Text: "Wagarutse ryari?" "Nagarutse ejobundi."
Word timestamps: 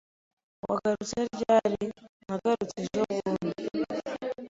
"Wagarutse 0.67 1.19
ryari?" 1.35 1.83
"Nagarutse 2.27 2.75
ejobundi." 2.83 3.51